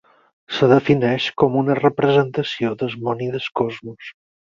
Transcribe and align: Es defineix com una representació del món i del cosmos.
Es 0.51 0.61
defineix 0.69 1.27
com 1.41 1.57
una 1.61 1.75
representació 1.79 2.71
del 2.81 2.97
món 3.09 3.21
i 3.27 3.29
del 3.37 3.47
cosmos. 3.63 4.09